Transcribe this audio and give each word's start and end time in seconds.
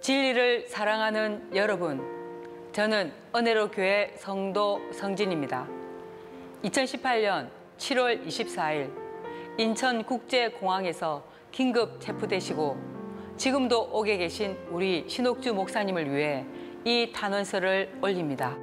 진리를 0.00 0.66
사랑하는 0.66 1.50
여러분, 1.54 2.00
저는 2.72 3.12
은혜로 3.36 3.70
교회 3.70 4.14
성도 4.16 4.80
성진입니다. 4.94 5.68
2018년 6.64 7.50
7월 7.76 8.26
24일 8.26 8.90
인천국제공항에서 9.58 11.22
긴급 11.50 12.00
체포되시고 12.00 12.78
지금도 13.36 13.90
옥에 13.92 14.16
계신 14.16 14.56
우리 14.70 15.04
신옥주 15.06 15.52
목사님을 15.52 16.10
위해 16.10 16.46
이 16.86 17.12
단원서를 17.14 17.98
올립니다. 18.00 18.56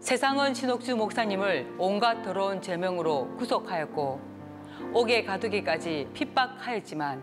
세상은 0.00 0.54
신옥주 0.54 0.96
목사님을 0.96 1.74
온갖 1.78 2.20
더러운 2.22 2.60
제명으로 2.60 3.36
구속하였고 3.36 4.20
옥에 4.92 5.22
가두기까지 5.22 6.08
핍박하였지만 6.14 7.22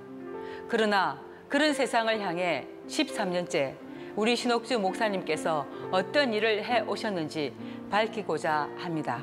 그러나 0.69 1.21
그런 1.49 1.73
세상을 1.73 2.19
향해 2.21 2.67
13년째 2.88 3.75
우리 4.15 4.36
신옥주 4.36 4.79
목사님께서 4.79 5.65
어떤 5.91 6.33
일을 6.33 6.64
해 6.64 6.82
오셨는지 6.82 7.54
밝히고자 7.91 8.69
합니다. 8.78 9.21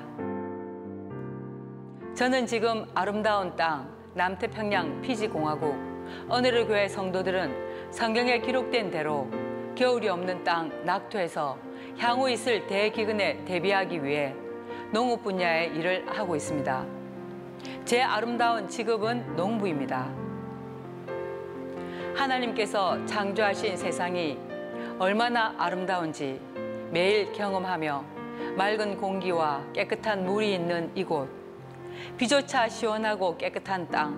저는 2.15 2.47
지금 2.47 2.87
아름다운 2.95 3.57
땅 3.57 3.93
남태평양 4.15 5.03
피지공화국 5.03 5.75
언혜를 6.29 6.69
교회 6.69 6.87
성도들은 6.87 7.91
성경에 7.91 8.39
기록된 8.39 8.91
대로 8.91 9.29
겨울이 9.75 10.09
없는 10.09 10.45
땅 10.45 10.71
낙토에서 10.85 11.59
향후 11.99 12.31
있을 12.31 12.67
대기근에 12.67 13.45
대비하기 13.45 14.05
위해 14.05 14.35
농업 14.93 15.25
분야의 15.25 15.75
일을 15.75 16.07
하고 16.07 16.37
있습니다. 16.37 16.87
제 17.85 18.01
아름다운 18.01 18.69
직업은 18.69 19.35
농부입니다. 19.35 20.24
하나님께서 22.15 23.05
창조하신 23.07 23.77
세상이 23.77 24.39
얼마나 24.99 25.55
아름다운지 25.59 26.41
매일 26.91 27.33
경험하며 27.33 28.05
맑은 28.57 28.97
공기와 28.99 29.63
깨끗한 29.73 30.25
물이 30.25 30.55
있는 30.55 30.91
이곳, 30.95 31.29
비조차 32.17 32.69
시원하고 32.69 33.37
깨끗한 33.37 33.89
땅, 33.89 34.17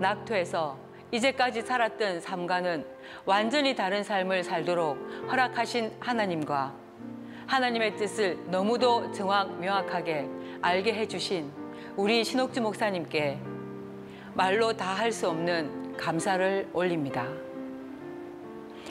낙토에서 0.00 0.78
이제까지 1.10 1.62
살았던 1.62 2.20
삶과는 2.20 2.86
완전히 3.26 3.76
다른 3.76 4.02
삶을 4.02 4.42
살도록 4.42 4.96
허락하신 5.30 5.92
하나님과 6.00 6.72
하나님의 7.46 7.96
뜻을 7.96 8.38
너무도 8.46 9.12
정확 9.12 9.58
명확하게 9.58 10.26
알게 10.62 10.94
해주신 10.94 11.52
우리 11.96 12.24
신옥주 12.24 12.62
목사님께 12.62 13.38
말로 14.34 14.72
다 14.74 14.94
할 14.94 15.12
수 15.12 15.28
없는 15.28 15.81
감사를 15.96 16.68
올립니다. 16.72 17.26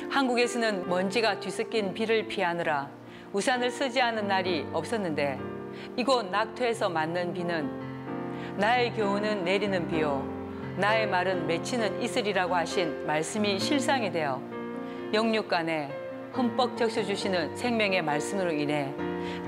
한국에서는 0.09 0.89
먼지가 0.89 1.39
뒤섞인 1.39 1.93
비를 1.93 2.27
피하느라 2.27 2.89
우산을 3.33 3.71
쓰지 3.71 4.01
않은 4.01 4.27
날이 4.27 4.65
없었는데 4.73 5.39
이곳 5.95 6.29
낙토에서 6.29 6.89
맞는 6.89 7.33
비는 7.33 8.57
나의 8.57 8.93
교훈은 8.93 9.43
내리는 9.45 9.87
비요 9.87 10.27
나의 10.77 11.07
말은 11.07 11.47
맺히는 11.47 12.01
이슬이라고 12.01 12.55
하신 12.55 13.05
말씀이 13.05 13.59
실상이 13.59 14.11
되어 14.11 14.41
영육간에 15.13 15.89
흠뻑 16.33 16.77
적셔 16.77 17.03
주시는 17.03 17.55
생명의 17.55 18.01
말씀으로 18.01 18.51
인해 18.51 18.93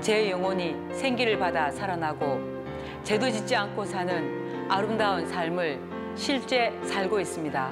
제 0.00 0.30
영혼이 0.30 0.74
생기를 0.92 1.38
받아 1.38 1.70
살아나고 1.70 2.54
죄도 3.02 3.30
짓지 3.30 3.56
않고 3.56 3.84
사는 3.84 4.70
아름다운 4.70 5.26
삶을 5.26 5.93
실제 6.16 6.70
살고 6.84 7.18
있습니다. 7.20 7.70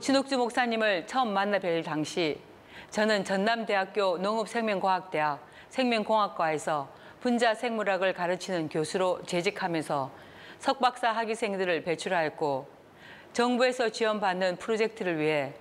신옥주 0.00 0.36
목사님을 0.38 1.06
처음 1.06 1.32
만나 1.32 1.58
뵐 1.58 1.82
당시 1.82 2.40
저는 2.90 3.24
전남대학교 3.24 4.18
농업생명과학대학 4.18 5.46
생명공학과에서 5.68 6.88
분자 7.20 7.54
생물학을 7.54 8.12
가르치는 8.12 8.68
교수로 8.68 9.22
재직하면서 9.24 10.10
석박사 10.58 11.10
학위생들을 11.12 11.84
배출하였고 11.84 12.68
정부에서 13.32 13.88
지원받는 13.88 14.56
프로젝트를 14.56 15.18
위해 15.18 15.52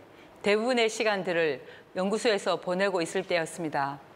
대부분의 0.44 0.90
시간들을 0.90 1.62
연구소에서 1.96 2.58
보내고 2.58 3.02
있을 3.02 3.24
때였습니다. 3.24 4.13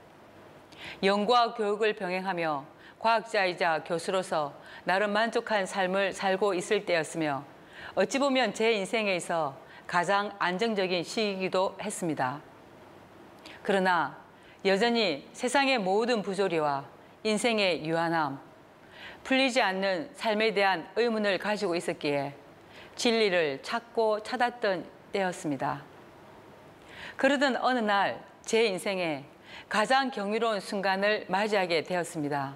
연구와 1.03 1.53
교육을 1.53 1.93
병행하며 1.93 2.65
과학자이자 2.99 3.83
교수로서 3.83 4.53
나름 4.83 5.11
만족한 5.11 5.65
삶을 5.65 6.13
살고 6.13 6.53
있을 6.53 6.85
때였으며 6.85 7.43
어찌 7.95 8.19
보면 8.19 8.53
제 8.53 8.73
인생에서 8.73 9.57
가장 9.85 10.31
안정적인 10.39 11.03
시기이기도 11.03 11.77
했습니다. 11.81 12.41
그러나 13.61 14.17
여전히 14.65 15.27
세상의 15.33 15.77
모든 15.79 16.21
부조리와 16.21 16.85
인생의 17.23 17.85
유한함, 17.85 18.39
풀리지 19.23 19.61
않는 19.61 20.09
삶에 20.15 20.53
대한 20.53 20.89
의문을 20.95 21.37
가지고 21.37 21.75
있었기에 21.75 22.33
진리를 22.95 23.61
찾고 23.61 24.23
찾았던 24.23 24.85
때였습니다. 25.11 25.83
그러던 27.17 27.57
어느 27.57 27.79
날 27.79 28.27
제 28.47 28.63
인생에 28.63 29.25
가장 29.69 30.11
경이로운 30.11 30.59
순간을 30.59 31.25
맞이하게 31.27 31.83
되었습니다. 31.83 32.55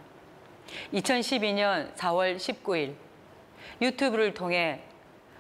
2012년 0.94 1.94
4월 1.96 2.38
19일 2.38 2.94
유튜브를 3.82 4.34
통해 4.34 4.82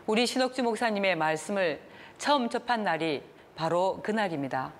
우리 0.05 0.25
신옥주 0.25 0.63
목사님의 0.63 1.15
말씀을 1.15 1.79
처음 2.17 2.49
접한 2.49 2.83
날이 2.83 3.23
바로 3.55 4.01
그날입니다. 4.03 4.73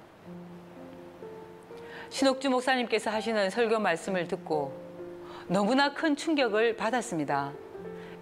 신옥주 2.09 2.49
목사님께서 2.49 3.09
하시는 3.09 3.49
설교 3.49 3.79
말씀을 3.79 4.27
듣고 4.27 4.73
너무나 5.47 5.93
큰 5.93 6.15
충격을 6.15 6.75
받았습니다. 6.75 7.53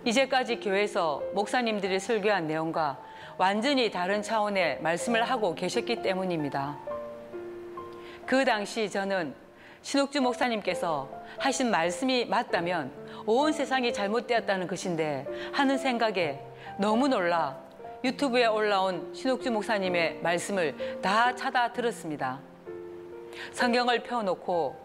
이제까지 0.06 0.60
교회에서 0.60 1.24
목사님들이 1.34 2.00
설교한 2.00 2.48
내용과 2.48 3.00
완전히 3.38 3.90
다른 3.92 4.22
차원의 4.22 4.82
말씀을 4.82 5.24
하고 5.24 5.56
계셨기 5.56 6.02
때문입니다. 6.02 6.89
그 8.30 8.46
당시 8.46 8.88
저는 8.88 9.34
신옥주 9.82 10.22
목사님께서 10.22 11.10
하신 11.40 11.72
말씀이 11.72 12.26
맞다면 12.26 12.92
온 13.26 13.52
세상이 13.52 13.92
잘못되었다는 13.92 14.68
것인데 14.68 15.26
하는 15.52 15.80
생각에 15.80 16.40
너무 16.78 17.08
놀라 17.08 17.60
유튜브에 18.04 18.46
올라온 18.46 19.12
신옥주 19.16 19.50
목사님의 19.50 20.20
말씀을 20.22 21.00
다 21.02 21.34
찾아 21.34 21.74
들었습니다. 21.74 22.40
성경을 23.54 24.04
펴놓고 24.04 24.76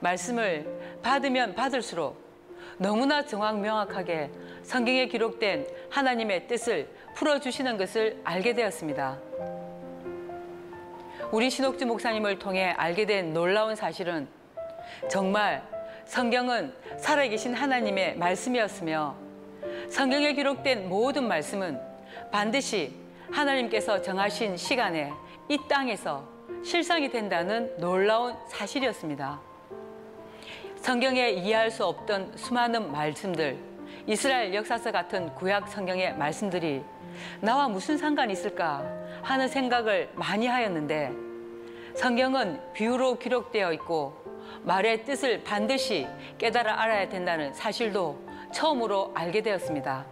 말씀을 0.00 1.00
받으면 1.02 1.54
받을수록 1.54 2.20
너무나 2.76 3.24
정확 3.24 3.60
명확하게 3.60 4.30
성경에 4.62 5.06
기록된 5.06 5.66
하나님의 5.88 6.48
뜻을 6.48 6.86
풀어주시는 7.14 7.78
것을 7.78 8.20
알게 8.24 8.52
되었습니다. 8.52 9.59
우리 11.32 11.48
신옥주 11.48 11.86
목사님을 11.86 12.40
통해 12.40 12.74
알게 12.76 13.06
된 13.06 13.32
놀라운 13.32 13.76
사실은 13.76 14.26
정말 15.08 15.62
성경은 16.04 16.74
살아계신 16.98 17.54
하나님의 17.54 18.16
말씀이었으며 18.16 19.14
성경에 19.88 20.32
기록된 20.32 20.88
모든 20.88 21.28
말씀은 21.28 21.80
반드시 22.32 22.96
하나님께서 23.30 24.02
정하신 24.02 24.56
시간에 24.56 25.12
이 25.48 25.56
땅에서 25.68 26.24
실상이 26.64 27.08
된다는 27.08 27.76
놀라운 27.78 28.34
사실이었습니다. 28.48 29.40
성경에 30.78 31.30
이해할 31.30 31.70
수 31.70 31.84
없던 31.86 32.36
수많은 32.36 32.90
말씀들, 32.90 33.56
이스라엘 34.08 34.52
역사서 34.52 34.90
같은 34.90 35.32
구약 35.36 35.68
성경의 35.68 36.16
말씀들이 36.16 36.82
나와 37.40 37.68
무슨 37.68 37.96
상관이 37.96 38.32
있을까 38.32 38.99
하는 39.22 39.48
생각을 39.48 40.10
많이 40.14 40.46
하였는데 40.46 41.12
성경은 41.94 42.60
비유로 42.72 43.18
기록되어 43.18 43.72
있고 43.74 44.14
말의 44.62 45.04
뜻을 45.04 45.42
반드시 45.42 46.06
깨달아 46.38 46.80
알아야 46.80 47.08
된다는 47.08 47.52
사실도 47.52 48.18
처음으로 48.52 49.12
알게 49.14 49.42
되었습니다. 49.42 50.04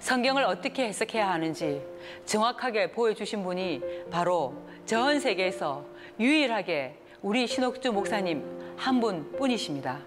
성경을 0.00 0.44
어떻게 0.44 0.86
해석해야 0.86 1.30
하는지 1.30 1.82
정확하게 2.24 2.92
보여주신 2.92 3.42
분이 3.42 3.82
바로 4.10 4.54
전 4.84 5.20
세계에서 5.20 5.84
유일하게 6.18 6.96
우리 7.22 7.46
신옥주 7.46 7.92
목사님 7.92 8.56
한 8.76 9.00
분 9.00 9.32
뿐이십니다. 9.32 9.98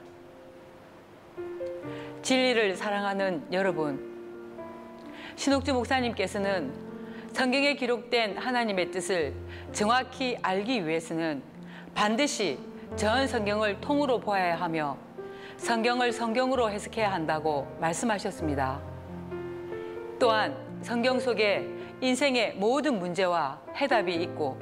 진리를 2.22 2.76
사랑하는 2.76 3.48
여러분, 3.52 4.08
신옥주 5.36 5.74
목사님께서는 5.74 6.89
성경에 7.34 7.76
기록된 7.76 8.38
하나님의 8.38 8.92
뜻을 8.92 9.34
정확히 9.72 10.38
알기 10.42 10.86
위해서는 10.86 11.42
반드시 11.94 12.60
전 12.96 13.28
성경을 13.28 13.80
통으로 13.80 14.20
보아야 14.20 14.56
하며 14.56 14.98
성경을 15.58 16.12
성경으로 16.12 16.70
해석해야 16.72 17.12
한다고 17.12 17.68
말씀하셨습니다. 17.80 18.82
또한 20.20 20.56
성경 20.82 21.20
속에 21.20 21.68
인생의 22.02 22.56
모든 22.56 23.00
문제와 23.00 23.62
해답이 23.76 24.14
있고 24.16 24.58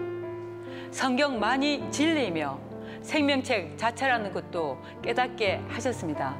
성경만이 0.91 1.91
진리이며 1.91 2.59
생명책 3.01 3.77
자체라는 3.77 4.33
것도 4.33 4.77
깨닫게 5.01 5.61
하셨습니다. 5.67 6.35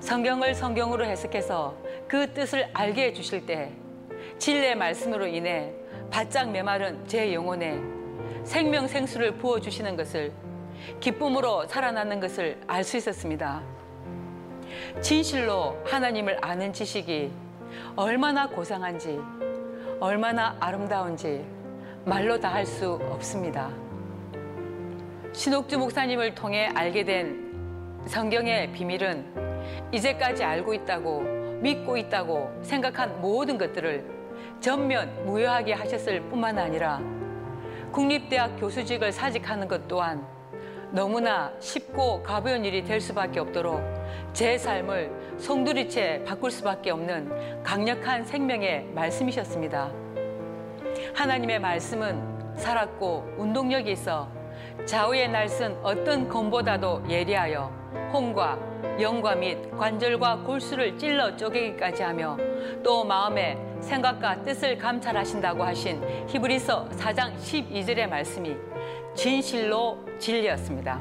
성경을 0.00 0.54
성경으로 0.54 1.04
해석해서 1.04 1.76
그 2.06 2.32
뜻을 2.32 2.70
알게 2.72 3.06
해주실 3.06 3.46
때 3.46 3.72
진리의 4.38 4.76
말씀으로 4.76 5.26
인해 5.26 5.72
바짝 6.10 6.50
메마른 6.50 7.06
제 7.06 7.32
영혼에 7.34 7.78
생명 8.44 8.86
생수를 8.86 9.32
부어 9.36 9.60
주시는 9.60 9.96
것을 9.96 10.32
기쁨으로 11.00 11.66
살아나는 11.66 12.20
것을 12.20 12.58
알 12.66 12.84
수 12.84 12.96
있었습니다. 12.96 13.62
진실로 15.00 15.76
하나님을 15.84 16.38
아는 16.40 16.72
지식이 16.72 17.30
얼마나 17.96 18.48
고상한지, 18.48 19.18
얼마나 20.00 20.56
아름다운지 20.60 21.44
말로 22.04 22.38
다 22.38 22.50
할 22.50 22.64
수 22.64 22.92
없습니다. 23.10 23.70
신옥주 25.32 25.78
목사님을 25.78 26.34
통해 26.34 26.70
알게 26.74 27.04
된 27.04 27.48
성경의 28.06 28.72
비밀은 28.72 29.90
이제까지 29.92 30.42
알고 30.44 30.72
있다고 30.74 31.20
믿고 31.60 31.96
있다고 31.96 32.50
생각한 32.62 33.20
모든 33.20 33.58
것들을 33.58 34.17
전면 34.60 35.24
무효하게 35.24 35.72
하셨을 35.72 36.20
뿐만 36.22 36.58
아니라 36.58 37.00
국립대학 37.92 38.58
교수직을 38.58 39.12
사직하는 39.12 39.68
것 39.68 39.86
또한 39.86 40.26
너무나 40.90 41.52
쉽고 41.60 42.22
가벼운 42.22 42.64
일이 42.64 42.82
될 42.82 43.00
수밖에 43.00 43.40
없도록 43.40 43.80
제 44.32 44.58
삶을 44.58 45.36
송두리째 45.38 46.24
바꿀 46.26 46.50
수밖에 46.50 46.90
없는 46.90 47.62
강력한 47.62 48.24
생명의 48.24 48.84
말씀이셨습니다. 48.94 49.92
하나님의 51.14 51.60
말씀은 51.60 52.56
살았고 52.56 53.34
운동력이 53.36 53.92
있어 53.92 54.28
좌우의 54.86 55.28
날선 55.30 55.78
어떤 55.82 56.28
검보다도 56.28 57.04
예리하여 57.08 57.70
홍과 58.12 58.58
영과 59.00 59.34
및 59.34 59.70
관절과 59.76 60.38
골수를 60.38 60.98
찔러 60.98 61.36
쪼개기까지 61.36 62.02
하며 62.02 62.36
또 62.82 63.04
마음의 63.04 63.67
생각과 63.80 64.42
뜻을 64.42 64.76
감찰하신다고 64.78 65.62
하신 65.64 66.02
히브리서 66.28 66.88
4장 66.90 67.36
12절의 67.36 68.08
말씀이 68.08 68.56
진실로 69.14 69.98
진리였습니다. 70.18 71.00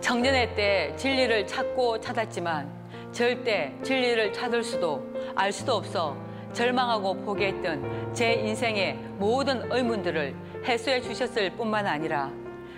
청년의 0.00 0.54
때 0.54 0.94
진리를 0.96 1.46
찾고 1.46 2.00
찾았지만 2.00 2.80
절대 3.12 3.74
진리를 3.82 4.32
찾을 4.32 4.62
수도 4.62 5.04
알 5.34 5.52
수도 5.52 5.74
없어 5.74 6.16
절망하고 6.52 7.14
포기했던 7.14 8.12
제 8.12 8.34
인생의 8.34 8.94
모든 9.18 9.70
의문들을 9.70 10.34
해소해 10.64 11.00
주셨을 11.00 11.50
뿐만 11.50 11.86
아니라 11.86 12.30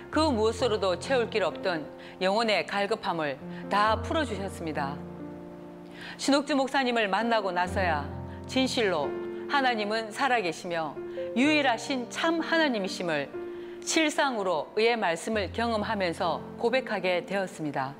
그 0.09 0.19
무엇으로도 0.19 0.99
채울 0.99 1.29
길 1.29 1.43
없던 1.43 1.87
영혼의 2.21 2.67
갈급함을 2.67 3.39
다 3.69 3.99
풀어주셨습니다. 4.01 4.95
신옥주 6.17 6.55
목사님을 6.55 7.07
만나고 7.07 7.51
나서야 7.51 8.22
진실로 8.47 9.09
하나님은 9.49 10.11
살아계시며 10.11 10.95
유일하신 11.35 12.09
참 12.09 12.39
하나님이심을 12.39 13.29
실상으로 13.83 14.71
의의 14.75 14.97
말씀을 14.97 15.51
경험하면서 15.51 16.41
고백하게 16.57 17.25
되었습니다. 17.25 17.93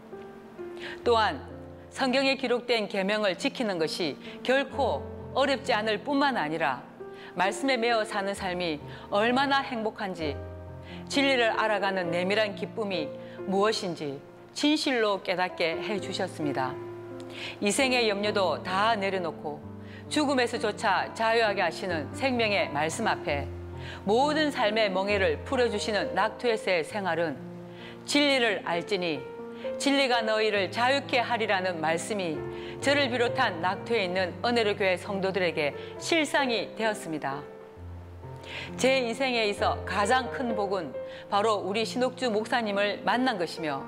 또한 1.03 1.45
성경에 1.89 2.35
기록된 2.35 2.87
계명을 2.87 3.37
지키는 3.37 3.77
것이 3.77 4.17
결코 4.41 5.31
어렵지 5.33 5.73
않을 5.73 5.99
뿐만 6.03 6.37
아니라 6.37 6.83
말씀에 7.35 7.77
매어 7.77 8.05
사는 8.05 8.33
삶이 8.33 8.79
얼마나 9.09 9.59
행복한지 9.59 10.35
진리를 11.07 11.51
알아가는 11.51 12.11
내밀한 12.11 12.55
기쁨이 12.55 13.09
무엇인지 13.39 14.19
진실로 14.53 15.21
깨닫게 15.21 15.81
해 15.81 15.99
주셨습니다. 15.99 16.73
이생의 17.61 18.07
염려도 18.09 18.63
다 18.63 18.95
내려놓고 18.95 19.72
죽음에서조차 20.13 21.11
자유하게 21.15 21.63
하시는 21.63 22.13
생명의 22.13 22.69
말씀 22.69 23.07
앞에 23.07 23.47
모든 24.03 24.51
삶의 24.51 24.91
멍해를 24.91 25.39
풀어주시는 25.43 26.13
낙투에서의 26.13 26.83
생활은 26.83 27.35
진리를 28.05 28.61
알지니 28.63 29.21
진리가 29.79 30.21
너희를 30.21 30.69
자유케 30.69 31.17
하리라는 31.17 31.81
말씀이 31.81 32.37
저를 32.79 33.09
비롯한 33.09 33.59
낙투에 33.59 34.03
있는 34.03 34.35
은혜로 34.45 34.75
교회 34.75 34.97
성도들에게 34.97 35.73
실상이 35.97 36.75
되었습니다. 36.75 37.41
제 38.77 38.99
인생에 38.99 39.45
있어 39.47 39.83
가장 39.83 40.29
큰 40.29 40.55
복은 40.55 40.93
바로 41.31 41.55
우리 41.55 41.83
신옥주 41.83 42.29
목사님을 42.29 43.01
만난 43.03 43.39
것이며 43.39 43.83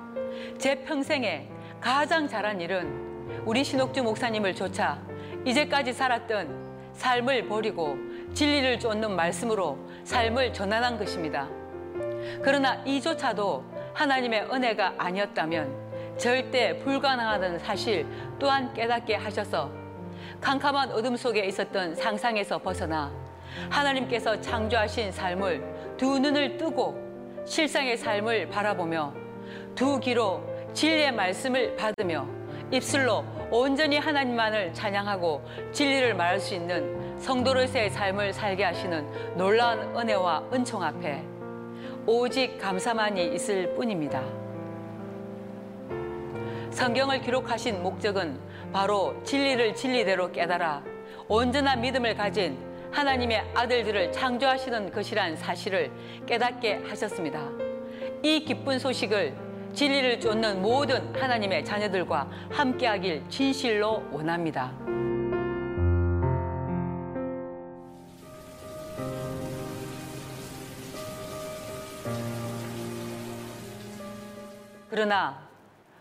제 0.58 0.74
평생에 0.74 1.48
가장 1.80 2.28
잘한 2.28 2.62
일은 2.62 3.46
우리 3.46 3.64
신옥주 3.64 4.02
목사님을 4.02 4.56
조차 4.56 5.00
이제까지 5.46 5.94
살았던 5.94 6.94
삶을 6.94 7.48
버리고 7.48 7.98
진리를 8.34 8.80
쫓는 8.80 9.16
말씀으로 9.16 9.78
삶을 10.04 10.54
전환한 10.54 10.98
것입니다. 10.98 11.48
그러나 12.42 12.76
이조차도 12.86 13.64
하나님의 13.94 14.48
은혜가 14.52 14.96
아니었다면 14.98 16.18
절대 16.18 16.78
불가능하다는 16.80 17.60
사실 17.60 18.06
또한 18.40 18.74
깨닫게 18.74 19.16
하셔서 19.16 19.70
캄캄한 20.42 20.92
어둠 20.92 21.16
속에 21.16 21.46
있었던 21.46 21.96
상상에서 21.96 22.58
벗어나 22.58 23.12
하나님께서 23.70 24.40
창조하신 24.42 25.12
삶을 25.12 25.96
두 25.98 26.20
눈을 26.20 26.58
뜨고 26.58 27.44
실상의 27.46 27.98
삶을 27.98 28.50
바라보며 28.50 29.14
두 29.76 30.00
귀로 30.00 30.44
진리의 30.74 31.12
말씀을 31.12 31.76
받으며 31.76 32.28
입술로 32.72 33.24
온전히 33.52 33.98
하나님만을 33.98 34.74
찬양하고 34.74 35.44
진리를 35.72 36.16
말할 36.16 36.40
수 36.40 36.56
있는 36.56 37.20
성도로서의 37.20 37.90
삶을 37.90 38.34
살게 38.34 38.64
하시는 38.64 39.06
놀라운 39.36 39.96
은혜와 39.96 40.50
은총 40.52 40.84
앞에 40.84 41.24
오직 42.08 42.58
감사만이 42.58 43.34
있을 43.34 43.74
뿐입니다. 43.76 44.24
성경을 46.72 47.22
기록하신 47.22 47.82
목적은 47.82 48.38
바로 48.74 49.16
진리를 49.24 49.76
진리대로 49.76 50.32
깨달아 50.32 50.84
온전한 51.28 51.82
믿음을 51.82 52.16
가진 52.16 52.58
하나님의 52.92 53.52
아들들을 53.54 54.12
창조하시는 54.12 54.92
것이란 54.92 55.36
사실을 55.36 55.92
깨닫게 56.26 56.84
하셨습니다. 56.88 57.50
이 58.24 58.44
기쁜 58.44 58.80
소식을 58.80 59.45
진리를 59.76 60.22
쫓는 60.22 60.62
모든 60.62 61.14
하나님의 61.14 61.66
자녀들과 61.66 62.30
함께하길 62.50 63.24
진실로 63.28 64.02
원합니다. 64.10 64.72
그러나 74.90 75.46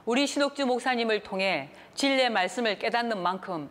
우리 0.04 0.24
신옥주 0.28 0.66
목사님을 0.66 1.24
통해 1.24 1.70
진리의 1.94 2.30
말씀을 2.30 2.78
깨닫는 2.78 3.20
만큼 3.20 3.68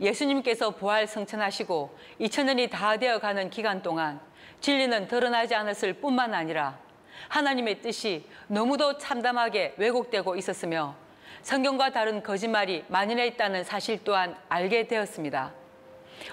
예수님께서 0.00 0.70
부활 0.70 1.06
성천하시고 1.06 1.96
2000년이 2.20 2.68
다 2.68 2.96
되어가는 2.96 3.50
기간 3.50 3.80
동안 3.80 4.18
진리는 4.60 5.06
드러나지 5.06 5.54
않았을 5.54 5.92
뿐만 5.94 6.34
아니라 6.34 6.84
하나님의 7.28 7.80
뜻이 7.80 8.24
너무도 8.48 8.98
참담하게 8.98 9.74
왜곡되고 9.76 10.36
있었으며 10.36 10.94
성경과 11.42 11.90
다른 11.90 12.22
거짓말이 12.22 12.84
만연해 12.88 13.26
있다는 13.28 13.64
사실 13.64 14.00
또한 14.02 14.36
알게 14.48 14.88
되었습니다. 14.88 15.52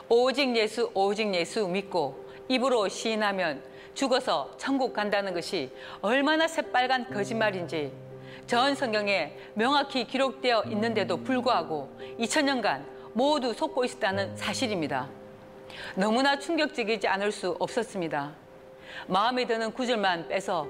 오직 0.09 0.55
예수, 0.55 0.89
오직 0.93 1.33
예수 1.35 1.67
믿고 1.67 2.25
입으로 2.49 2.87
시인하면 2.87 3.63
죽어서 3.93 4.55
천국 4.57 4.93
간다는 4.93 5.33
것이 5.33 5.71
얼마나 6.01 6.47
새빨간 6.47 7.11
거짓말인지 7.11 7.91
전 8.47 8.75
성경에 8.75 9.37
명확히 9.53 10.05
기록되어 10.05 10.63
있는데도 10.67 11.17
불구하고 11.17 11.95
2000년간 12.19 12.83
모두 13.13 13.53
속고 13.53 13.85
있었다는 13.85 14.35
사실입니다. 14.35 15.07
너무나 15.95 16.37
충격적이지 16.37 17.07
않을 17.07 17.31
수 17.31 17.55
없었습니다. 17.59 18.42
마음에 19.07 19.45
드는 19.45 19.71
구절만 19.73 20.27
빼서 20.27 20.67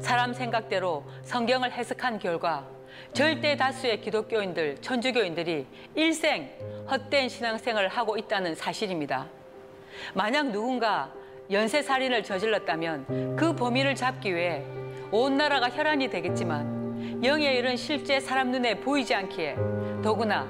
사람 0.00 0.32
생각대로 0.32 1.04
성경을 1.22 1.72
해석한 1.72 2.18
결과 2.18 2.66
절대 3.12 3.56
다수의 3.56 4.00
기독교인들, 4.00 4.76
천주교인들이 4.80 5.66
일생 5.94 6.50
헛된 6.90 7.28
신앙생활을 7.28 7.88
하고 7.88 8.16
있다는 8.16 8.54
사실입니다. 8.54 9.26
만약 10.14 10.50
누군가 10.50 11.12
연쇄살인을 11.50 12.22
저질렀다면 12.22 13.36
그 13.36 13.54
범인을 13.54 13.94
잡기 13.94 14.34
위해 14.34 14.64
온 15.10 15.36
나라가 15.36 15.70
혈안이 15.70 16.10
되겠지만 16.10 17.24
영의 17.24 17.56
일은 17.58 17.76
실제 17.76 18.20
사람 18.20 18.50
눈에 18.50 18.80
보이지 18.80 19.14
않기에 19.14 19.56
더구나 20.02 20.46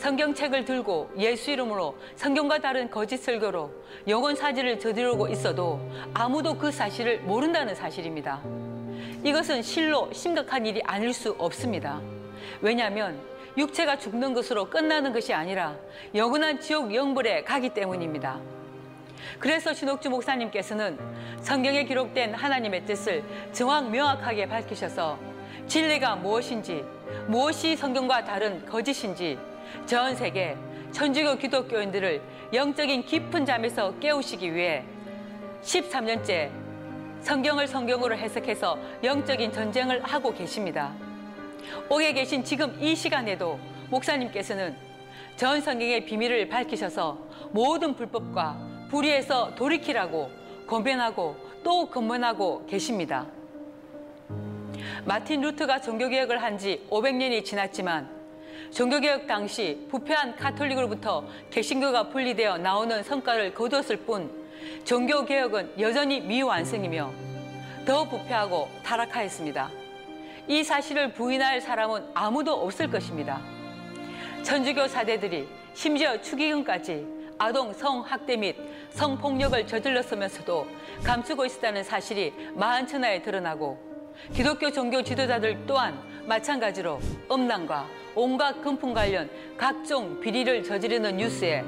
성경책을 0.00 0.64
들고 0.64 1.10
예수 1.18 1.50
이름으로 1.50 1.94
성경과 2.16 2.58
다른 2.58 2.90
거짓 2.90 3.18
설교로 3.18 3.70
영혼 4.08 4.34
사지를 4.34 4.78
저지르고 4.78 5.28
있어도 5.28 5.78
아무도 6.14 6.56
그 6.56 6.72
사실을 6.72 7.20
모른다는 7.20 7.74
사실입니다. 7.74 8.40
이것은 9.22 9.60
실로 9.60 10.10
심각한 10.10 10.64
일이 10.64 10.80
아닐 10.86 11.12
수 11.12 11.36
없습니다. 11.38 12.00
왜냐하면 12.62 13.20
육체가 13.58 13.98
죽는 13.98 14.32
것으로 14.32 14.70
끝나는 14.70 15.12
것이 15.12 15.34
아니라 15.34 15.76
영원한 16.14 16.60
지옥 16.60 16.94
영불에 16.94 17.44
가기 17.44 17.74
때문입니다. 17.74 18.40
그래서 19.38 19.74
신옥주 19.74 20.08
목사님께서는 20.08 20.98
성경에 21.42 21.84
기록된 21.84 22.32
하나님의 22.32 22.86
뜻을 22.86 23.22
정확 23.52 23.90
명확하게 23.90 24.48
밝히셔서 24.48 25.18
진리가 25.66 26.16
무엇인지, 26.16 26.86
무엇이 27.26 27.76
성경과 27.76 28.24
다른 28.24 28.64
거짓인지 28.64 29.38
전 29.86 30.14
세계 30.14 30.56
천주교 30.92 31.36
기독교인들을 31.36 32.20
영적인 32.52 33.04
깊은 33.04 33.46
잠에서 33.46 33.98
깨우시기 33.98 34.54
위해 34.54 34.84
13년째 35.62 36.50
성경을 37.20 37.68
성경으로 37.68 38.16
해석해서 38.16 38.78
영적인 39.04 39.52
전쟁을 39.52 40.02
하고 40.02 40.32
계십니다. 40.32 40.92
옥에 41.88 42.12
계신 42.12 42.42
지금 42.42 42.74
이 42.80 42.96
시간에도 42.96 43.58
목사님께서는 43.90 44.74
전 45.36 45.60
성경의 45.60 46.04
비밀을 46.06 46.48
밝히셔서 46.48 47.18
모든 47.50 47.94
불법과 47.94 48.58
불의에서 48.90 49.54
돌이키라고 49.54 50.30
권변하고 50.66 51.36
또 51.62 51.86
권면하고 51.86 52.66
계십니다. 52.66 53.26
마틴 55.04 55.40
루트가 55.40 55.80
종교개혁을 55.80 56.42
한 56.42 56.58
지 56.58 56.84
500년이 56.90 57.44
지났지만 57.44 58.19
종교개혁 58.70 59.26
당시 59.26 59.86
부패한 59.90 60.36
카톨릭으로부터 60.36 61.26
개신교가 61.50 62.08
분리되어 62.08 62.58
나오는 62.58 63.02
성과를 63.02 63.52
거두었을 63.52 63.96
뿐 63.98 64.30
종교개혁은 64.84 65.80
여전히 65.80 66.20
미완성이며 66.20 67.12
더 67.84 68.08
부패하고 68.08 68.68
타락하였습니다. 68.84 69.70
이 70.46 70.62
사실을 70.62 71.12
부인할 71.12 71.60
사람은 71.60 72.10
아무도 72.14 72.54
없을 72.54 72.90
것입니다. 72.90 73.40
천주교 74.42 74.86
사대들이 74.86 75.48
심지어 75.74 76.20
추기금까지 76.20 77.06
아동 77.38 77.72
성학대 77.72 78.36
및 78.36 78.56
성폭력을 78.90 79.66
저질렀으면서도 79.66 80.66
감추고 81.02 81.44
있었다는 81.46 81.82
사실이 81.82 82.32
만천하에 82.54 83.22
드러나고 83.22 83.89
기독교 84.34 84.70
종교 84.70 85.02
지도자들 85.02 85.64
또한 85.66 85.98
마찬가지로 86.26 87.00
음란과 87.30 87.86
온갖 88.14 88.60
금품 88.62 88.94
관련 88.94 89.30
각종 89.56 90.20
비리를 90.20 90.62
저지르는 90.62 91.16
뉴스에 91.16 91.64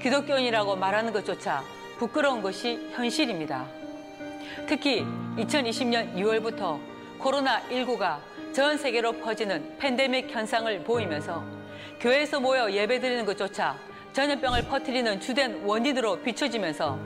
기독교인이라고 0.00 0.76
말하는 0.76 1.12
것조차 1.12 1.62
부끄러운 1.98 2.40
것이 2.42 2.88
현실입니다. 2.92 3.66
특히 4.66 5.04
2020년 5.36 6.14
2월부터 6.14 6.78
코로나19가 7.18 8.18
전 8.52 8.78
세계로 8.78 9.12
퍼지는 9.12 9.76
팬데믹 9.78 10.30
현상을 10.30 10.84
보이면서 10.84 11.44
교회에서 12.00 12.40
모여 12.40 12.70
예배드리는 12.70 13.24
것조차 13.24 13.76
전염병을 14.12 14.62
퍼뜨리는 14.62 15.20
주된 15.20 15.64
원인으로 15.64 16.20
비춰지면서 16.22 16.98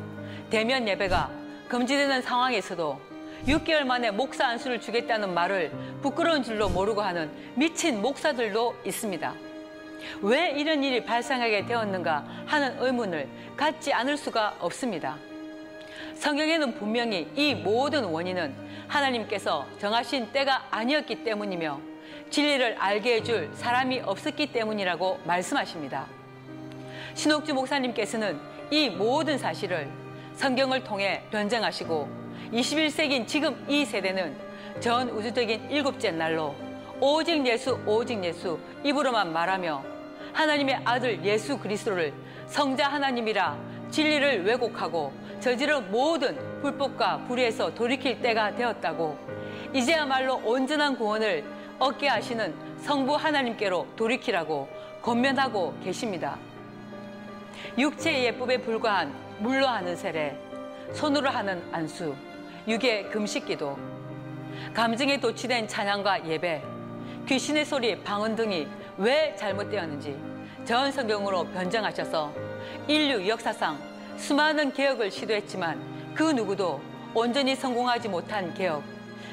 대면 0.51 0.87
예배가 0.87 1.31
금지되는 1.69 2.23
상황에서도 2.23 3.12
6개월 3.47 3.85
만에 3.85 4.11
목사 4.11 4.47
안수를 4.47 4.81
주겠다는 4.81 5.35
말을 5.35 5.73
부끄러운 6.01 6.43
줄로 6.43 6.69
모르고 6.69 7.03
하는 7.03 7.31
미친 7.57 8.01
목사들도 8.01 8.77
있습니다. 8.85 9.35
왜 10.23 10.51
이런 10.53 10.83
일이 10.85 11.05
발생하게 11.05 11.67
되었는가 11.67 12.25
하는 12.47 12.77
의문을 12.81 13.29
갖지 13.57 13.93
않을 13.93 14.17
수가 14.17 14.57
없습니다. 14.61 15.17
성경에는 16.15 16.75
분명히 16.75 17.29
이 17.35 17.55
모든 17.55 18.05
원인은 18.05 18.55
하나님께서 18.87 19.67
정하신 19.79 20.31
때가 20.33 20.67
아니었기 20.71 21.25
때문이며 21.25 21.81
진리를 22.31 22.77
알게 22.79 23.17
해줄 23.17 23.51
사람이 23.55 24.01
없었기 24.05 24.53
때문이라고 24.53 25.21
말씀하십니다. 25.25 26.07
신옥주 27.15 27.55
목사님께서는 27.55 28.41
이 28.71 28.89
모든 28.89 29.37
사실을 29.37 30.02
성경을 30.43 30.83
통해 30.83 31.23
변증하시고 31.31 32.09
21세기인 32.53 33.29
지금 33.29 33.65
이 33.69 33.85
세대는 33.85 34.37
전 34.81 35.09
우주적인 35.09 35.71
일곱째 35.71 36.11
날로 36.11 36.57
오직 36.99 37.47
예수 37.47 37.79
오직 37.87 38.25
예수 38.25 38.59
입으로만 38.83 39.33
말하며 39.33 39.85
하나님의 40.33 40.81
아들 40.85 41.25
예수 41.25 41.57
그리스도를 41.57 42.13
성자 42.47 42.89
하나님이라 42.89 43.57
진리를 43.93 44.45
왜곡하고 44.45 45.13
저지른 45.39 45.89
모든 45.93 46.37
불법과 46.61 47.19
불의에서 47.29 47.73
돌이킬 47.73 48.21
때가 48.21 48.57
되었다고 48.57 49.17
이제야말로 49.73 50.43
온전한 50.45 50.97
구원을 50.97 51.45
얻게 51.79 52.09
하시는 52.09 52.53
성부 52.79 53.15
하나님께로 53.15 53.87
돌이키라고 53.95 54.69
권면하고 55.03 55.79
계십니다. 55.85 56.37
육체의 57.79 58.25
예법에 58.25 58.59
불과한 58.59 59.22
물로 59.39 59.67
하는 59.67 59.97
세례, 59.97 60.37
손으로 60.93 61.31
하는 61.31 61.63
안수, 61.73 62.15
육의 62.69 63.11
금식기도, 63.11 63.79
감정에 64.75 65.19
도취된 65.19 65.67
찬양과 65.69 66.27
예배, 66.29 66.63
귀신의 67.27 67.65
소리, 67.65 67.99
방언 68.03 68.37
등이 68.37 68.67
왜 68.99 69.35
잘못되었는지 69.37 70.17
전 70.65 70.93
성경으로 70.93 71.45
변정하셔서 71.49 72.33
인류 72.87 73.27
역사상 73.27 73.79
수많은 74.17 74.73
개혁을 74.73 75.11
시도했지만 75.11 76.15
그 76.15 76.23
누구도 76.23 76.81
온전히 77.15 77.55
성공하지 77.55 78.09
못한 78.09 78.53
개혁, 78.55 78.83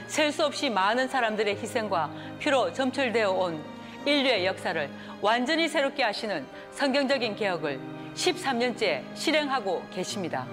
셀 0.08 0.32
수 0.32 0.46
없이 0.46 0.70
많은 0.70 1.08
사람들의 1.08 1.58
희생과 1.58 2.10
피로 2.40 2.74
점철되어 2.74 3.32
온 3.32 3.64
인류의 4.06 4.46
역사를 4.46 4.90
완전히 5.22 5.68
새롭게 5.68 6.04
하시는 6.04 6.46
성경적인 6.72 7.36
개혁을 7.36 7.80
13년째 8.16 9.04
실행하고 9.16 9.84
계십니다. 9.92 10.46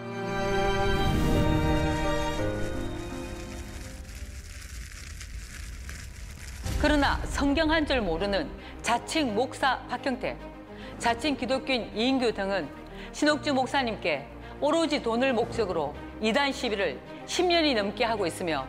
그러나 6.81 7.17
성경 7.25 7.71
한줄 7.71 8.01
모르는 8.03 8.49
자칭 8.83 9.35
목사 9.35 9.79
박형태, 9.89 10.37
자칭 10.99 11.37
기독교인 11.37 11.91
이인규 11.97 12.33
등은 12.33 12.69
신옥주 13.13 13.55
목사님께 13.55 14.27
오로지 14.61 15.03
돈을 15.03 15.33
목적으로 15.33 15.95
이단 16.21 16.53
시비를 16.53 17.01
10년이 17.27 17.75
넘게 17.75 18.05
하고 18.05 18.27
있으며 18.27 18.67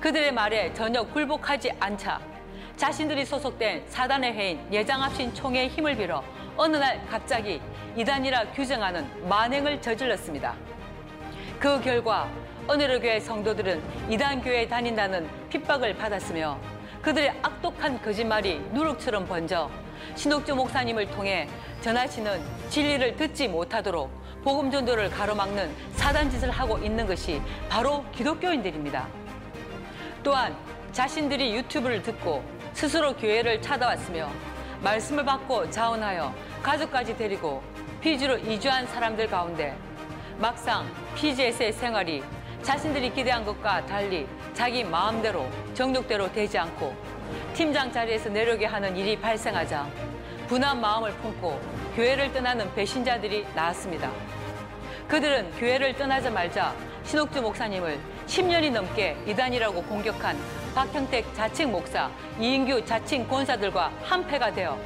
그들의 0.00 0.32
말에 0.32 0.72
전혀 0.74 1.02
굴복하지 1.02 1.70
않자 1.78 2.20
자신들이 2.76 3.24
소속된 3.24 3.84
사단의 3.86 4.32
회인 4.32 4.72
예장합신 4.72 5.32
총회의 5.34 5.68
힘을 5.68 5.96
빌어 5.96 6.24
어느 6.56 6.76
날 6.76 7.04
갑자기 7.06 7.60
이단이라 7.96 8.52
규정하는 8.52 9.28
만행을 9.28 9.80
저질렀습니다. 9.80 10.54
그 11.58 11.80
결과 11.80 12.30
어느 12.66 12.86
교회 13.00 13.18
성도들은 13.18 13.82
이단 14.10 14.42
교회에 14.42 14.68
다닌다는 14.68 15.28
핍박을 15.50 15.96
받았으며 15.96 16.58
그들의 17.02 17.34
악독한 17.42 18.00
거짓말이 18.00 18.60
누룩처럼 18.72 19.26
번져 19.26 19.70
신옥주 20.14 20.54
목사님을 20.54 21.10
통해 21.10 21.48
전하시는 21.80 22.40
진리를 22.70 23.16
듣지 23.16 23.48
못하도록 23.48 24.10
복음 24.42 24.70
전도를 24.70 25.10
가로막는 25.10 25.74
사단 25.92 26.30
짓을 26.30 26.50
하고 26.50 26.78
있는 26.78 27.06
것이 27.06 27.42
바로 27.68 28.04
기독교인들입니다. 28.12 29.08
또한 30.22 30.56
자신들이 30.92 31.54
유튜브를 31.56 32.02
듣고 32.02 32.44
스스로 32.72 33.14
교회를 33.16 33.60
찾아왔으며 33.60 34.30
말씀을 34.84 35.24
받고 35.24 35.70
자원하여 35.70 36.32
가족까지 36.62 37.16
데리고 37.16 37.62
피지로 38.02 38.36
이주한 38.36 38.86
사람들 38.86 39.28
가운데 39.28 39.74
막상 40.36 40.86
피지에서의 41.14 41.72
생활이 41.72 42.22
자신들이 42.62 43.14
기대한 43.14 43.46
것과 43.46 43.86
달리 43.86 44.28
자기 44.52 44.84
마음대로 44.84 45.48
정욕대로 45.72 46.30
되지 46.32 46.58
않고 46.58 46.94
팀장 47.54 47.90
자리에서 47.90 48.28
내려오게 48.28 48.66
하는 48.66 48.94
일이 48.94 49.18
발생하자 49.18 49.88
분한 50.48 50.78
마음을 50.82 51.12
품고 51.12 51.58
교회를 51.96 52.30
떠나는 52.34 52.72
배신자들이 52.74 53.46
나왔습니다. 53.54 54.10
그들은 55.08 55.50
교회를 55.52 55.96
떠나자 55.96 56.30
말자 56.30 56.74
신옥주 57.04 57.40
목사님을 57.40 57.98
10년이 58.26 58.70
넘게 58.70 59.16
이단이라고 59.26 59.82
공격한 59.84 60.36
박형택 60.74 61.32
자칭 61.34 61.70
목사, 61.70 62.10
이인규 62.38 62.84
자칭 62.84 63.28
권사들과 63.28 63.92
한패가 64.02 64.52
되어 64.52 64.76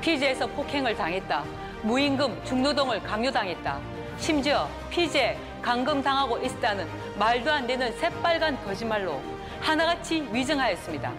피제에서 0.00 0.46
폭행을 0.46 0.96
당했다. 0.96 1.44
무임금 1.82 2.44
중노동을 2.44 3.02
강요당했다. 3.02 3.80
심지어 4.18 4.68
피제 4.90 5.36
감금당하고 5.60 6.38
있다는 6.38 6.88
말도 7.18 7.50
안 7.50 7.66
되는 7.66 7.92
새빨간 7.98 8.64
거짓말로 8.64 9.20
하나같이 9.60 10.28
위증하였습니다. 10.30 11.12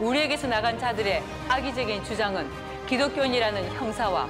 우리에게서 0.00 0.48
나간 0.48 0.76
자들의 0.78 1.22
악의적인 1.48 2.02
주장은 2.02 2.50
기독교인이라는 2.88 3.72
형사와 3.74 4.28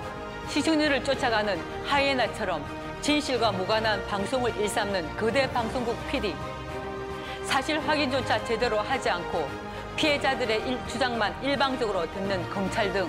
시청률을 0.48 1.04
쫓아가는 1.04 1.58
하이에나처럼 1.86 2.62
진실과 3.00 3.52
무관한 3.52 4.04
방송을 4.06 4.54
일삼는 4.56 5.16
거대 5.16 5.50
방송국 5.52 5.96
PD. 6.10 6.34
사실 7.50 7.80
확인조차 7.80 8.42
제대로 8.44 8.78
하지 8.78 9.10
않고 9.10 9.44
피해자들의 9.96 10.68
일, 10.68 10.78
주장만 10.86 11.34
일방적으로 11.42 12.08
듣는 12.12 12.48
검찰 12.48 12.92
등 12.92 13.08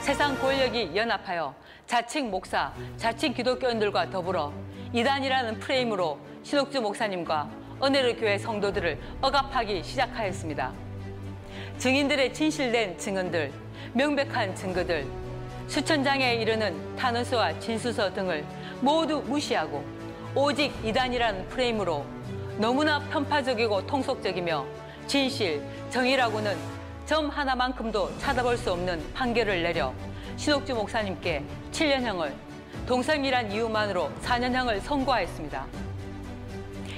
세상 0.00 0.38
권력이 0.38 0.92
연합하여 0.94 1.52
자칭 1.84 2.30
목사, 2.30 2.72
자칭 2.96 3.34
기독교인들과 3.34 4.10
더불어 4.10 4.52
이단이라는 4.92 5.58
프레임으로 5.58 6.16
신옥주 6.44 6.80
목사님과 6.80 7.50
은혜로 7.82 8.14
교회 8.14 8.38
성도들을 8.38 9.00
억압하기 9.20 9.82
시작하였습니다. 9.82 10.72
증인들의 11.78 12.32
진실된 12.32 12.96
증언들, 12.96 13.52
명백한 13.94 14.54
증거들, 14.54 15.04
수천 15.66 16.04
장에 16.04 16.34
이르는 16.34 16.94
탄원서와 16.94 17.58
진술서 17.58 18.14
등을 18.14 18.44
모두 18.80 19.20
무시하고 19.22 19.84
오직 20.36 20.72
이단이라는 20.84 21.48
프레임으로 21.48 22.06
너무나 22.58 22.98
편파적이고 23.10 23.86
통속적이며 23.86 24.64
진실, 25.06 25.62
정의라고는 25.90 26.56
점 27.04 27.28
하나만큼도 27.28 28.16
찾아볼 28.18 28.56
수 28.56 28.72
없는 28.72 29.12
판결을 29.12 29.62
내려 29.62 29.92
신옥주 30.36 30.74
목사님께 30.74 31.44
7년형을 31.70 32.32
동성이란 32.86 33.52
이유만으로 33.52 34.10
4년형을 34.22 34.80
선고하였습니다. 34.80 35.66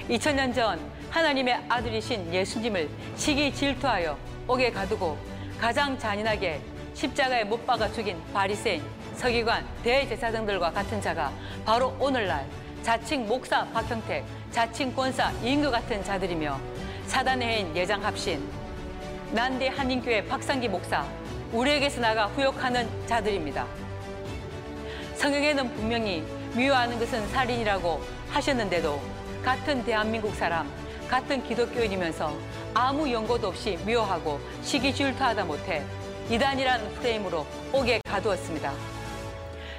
2000년 0.08 0.54
전 0.54 0.80
하나님의 1.10 1.64
아들이신 1.68 2.32
예수님을 2.32 2.88
시기 3.16 3.52
질투하여 3.52 4.16
옥에 4.46 4.70
가두고 4.70 5.18
가장 5.58 5.98
잔인하게 5.98 6.60
십자가에 6.94 7.42
못 7.42 7.66
박아 7.66 7.90
죽인 7.90 8.16
바리새인, 8.32 8.82
서기관, 9.16 9.66
대제사장들과 9.82 10.70
같은 10.70 11.00
자가 11.00 11.32
바로 11.64 11.96
오늘날 11.98 12.46
자칭 12.82 13.26
목사 13.26 13.64
박형택, 13.66 14.24
자칭 14.50 14.94
권사 14.94 15.30
이인규 15.42 15.70
같은 15.70 16.02
자들이며 16.02 16.58
사단의 17.06 17.48
해인 17.48 17.76
예장 17.76 18.04
합신, 18.04 18.42
난대 19.32 19.68
한인교회 19.68 20.26
박상기 20.26 20.68
목사, 20.68 21.06
우리에게서 21.52 22.00
나가 22.00 22.26
후욕하는 22.26 22.88
자들입니다. 23.06 23.66
성경에는 25.16 25.74
분명히 25.74 26.24
미워하는 26.54 26.98
것은 26.98 27.28
살인이라고 27.28 28.00
하셨는데도 28.30 29.00
같은 29.44 29.84
대한민국 29.84 30.34
사람, 30.34 30.70
같은 31.08 31.42
기독교인이면서 31.42 32.34
아무 32.74 33.10
연고도 33.10 33.48
없이 33.48 33.78
미워하고 33.84 34.40
시기 34.62 34.94
질투하다 34.94 35.44
못해 35.44 35.84
이단이라는 36.30 36.94
프레임으로 36.94 37.46
옥에 37.72 38.00
가두었습니다. 38.04 38.72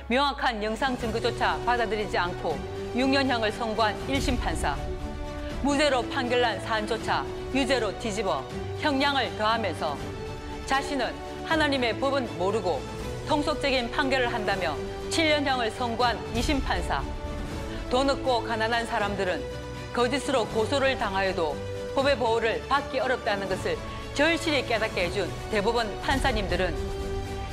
명확한 0.07 0.63
영상 0.63 0.97
증거조차 0.97 1.59
받아들이지 1.65 2.17
않고 2.17 2.78
6년형을 2.96 3.51
선고한 3.51 3.96
1심 4.08 4.39
판사. 4.39 4.75
무죄로 5.62 6.03
판결난 6.10 6.60
사안조차 6.62 7.25
유죄로 7.53 7.98
뒤집어 8.00 8.43
형량을 8.79 9.38
더하면서 9.38 9.98
자신은 10.65 11.13
하나님의 11.46 12.00
법은 12.00 12.38
모르고 12.38 12.81
통속적인 13.27 13.91
판결을 13.91 14.34
한다며 14.34 14.75
7년형을 15.10 15.72
선고한 15.72 16.17
2심 16.34 16.63
판사. 16.63 17.03
돈 17.89 18.10
없고 18.10 18.43
가난한 18.43 18.86
사람들은 18.86 19.43
거짓으로 19.93 20.46
고소를 20.48 20.98
당하여도 20.98 21.55
법의 21.96 22.17
보호를 22.17 22.63
받기 22.67 23.00
어렵다는 23.00 23.50
것을 23.50 23.77
절실히 24.13 24.65
깨닫게 24.65 25.05
해준 25.05 25.29
대법원 25.51 26.01
판사님들은 26.01 26.75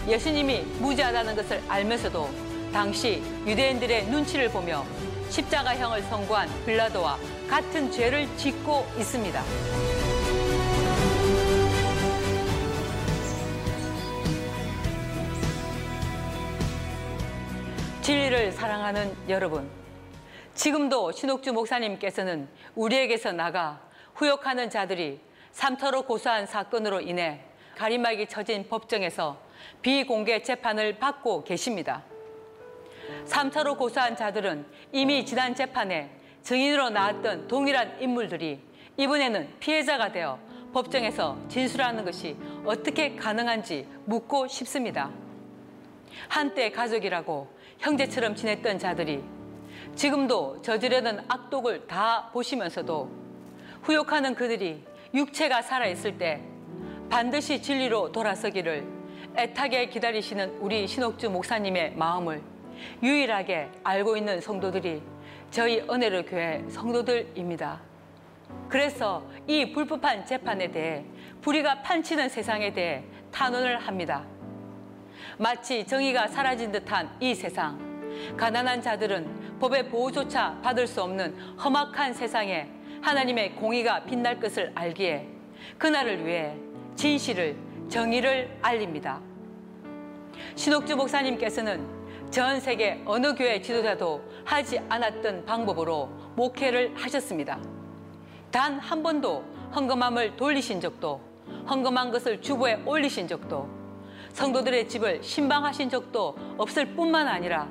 예수님이 0.08 0.60
무죄하다는 0.78 1.36
것을 1.36 1.62
알면서도 1.68 2.30
당시 2.72 3.22
유대인들의 3.46 4.06
눈치를 4.06 4.50
보며 4.50 4.84
십자가형을 5.30 6.02
선고한 6.02 6.48
빌라도와 6.64 7.18
같은 7.48 7.90
죄를 7.90 8.28
짓고 8.36 8.86
있습니다. 8.98 9.42
진리를 18.02 18.52
사랑하는 18.52 19.16
여러분, 19.28 19.68
지금도 20.54 21.10
신옥주 21.10 21.52
목사님께서는 21.52 22.48
우리에게서 22.76 23.32
나가 23.32 23.80
후욕하는 24.14 24.70
자들이 24.70 25.20
삼터로 25.50 26.02
고소한 26.02 26.46
사건으로 26.46 27.00
인해 27.00 27.40
가림막이 27.76 28.28
쳐진 28.28 28.68
법정에서 28.68 29.38
비공개 29.82 30.42
재판을 30.42 30.98
받고 30.98 31.44
계십니다. 31.44 32.04
삼터로 33.24 33.76
고소한 33.76 34.16
자들은 34.16 34.66
이미 34.92 35.24
지난 35.24 35.54
재판에 35.54 36.10
증인으로 36.42 36.90
나왔던 36.90 37.48
동일한 37.48 38.00
인물들이 38.00 38.60
이번에는 38.96 39.54
피해자가 39.58 40.12
되어 40.12 40.38
법정에서 40.72 41.38
진술하는 41.48 42.04
것이 42.04 42.36
어떻게 42.64 43.16
가능한지 43.16 43.86
묻고 44.04 44.48
싶습니다. 44.48 45.10
한때 46.28 46.70
가족이라고 46.70 47.48
형제처럼 47.78 48.34
지냈던 48.34 48.78
자들이 48.78 49.22
지금도 49.94 50.62
저지르는 50.62 51.24
악독을 51.28 51.86
다 51.86 52.30
보시면서도 52.32 53.10
후욕하는 53.82 54.34
그들이 54.34 54.82
육체가 55.14 55.62
살아있을 55.62 56.18
때 56.18 56.42
반드시 57.08 57.62
진리로 57.62 58.12
돌아서기를 58.12 58.84
애타게 59.36 59.88
기다리시는 59.88 60.58
우리 60.60 60.86
신옥주 60.86 61.30
목사님의 61.30 61.94
마음을 61.94 62.42
유일하게 63.02 63.70
알고 63.82 64.16
있는 64.16 64.40
성도들이 64.40 65.02
저희 65.50 65.80
은혜로 65.80 66.24
교회 66.24 66.64
성도들입니다. 66.68 67.80
그래서 68.68 69.24
이 69.46 69.72
불법한 69.72 70.26
재판에 70.26 70.70
대해 70.70 71.04
불의가 71.40 71.82
판치는 71.82 72.28
세상에 72.28 72.72
대해 72.72 73.04
탄원을 73.32 73.78
합니다. 73.78 74.24
마치 75.38 75.86
정의가 75.86 76.28
사라진 76.28 76.72
듯한 76.72 77.10
이 77.20 77.34
세상, 77.34 77.78
가난한 78.36 78.82
자들은 78.82 79.58
법의 79.58 79.88
보호조차 79.88 80.58
받을 80.62 80.86
수 80.86 81.02
없는 81.02 81.36
험악한 81.58 82.14
세상에 82.14 82.68
하나님의 83.02 83.54
공의가 83.56 84.04
빛날 84.04 84.40
것을 84.40 84.72
알기에 84.74 85.28
그날을 85.78 86.26
위해 86.26 86.54
진실을, 86.96 87.56
정의를 87.88 88.58
알립니다. 88.62 89.20
신옥주 90.54 90.96
목사님께서는 90.96 91.95
전 92.30 92.60
세계 92.60 93.02
어느 93.06 93.34
교회 93.34 93.60
지도자도 93.60 94.20
하지 94.44 94.78
않았던 94.88 95.44
방법으로 95.46 96.08
목회를 96.34 96.94
하셨습니다. 96.96 97.58
단 98.50 98.78
한 98.78 99.02
번도 99.02 99.44
헌금함을 99.74 100.36
돌리신 100.36 100.80
적도, 100.80 101.20
헌금한 101.68 102.10
것을 102.10 102.40
주보에 102.40 102.82
올리신 102.84 103.26
적도, 103.28 103.68
성도들의 104.32 104.88
집을 104.88 105.22
신방하신 105.22 105.88
적도 105.88 106.36
없을 106.58 106.94
뿐만 106.94 107.26
아니라 107.26 107.68